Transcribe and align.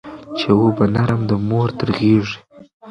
چي 0.37 0.49
وو 0.57 0.67
به 0.77 0.85
نرم 0.95 1.21
د 1.29 1.31
مور 1.49 1.69
تر 1.79 1.89
غېږي 1.97 2.37